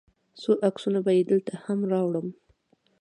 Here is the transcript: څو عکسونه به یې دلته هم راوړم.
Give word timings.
څو 0.41 0.51
عکسونه 0.67 0.99
به 1.05 1.11
یې 1.17 1.23
دلته 1.31 1.53
هم 1.65 1.79
راوړم. 1.91 2.27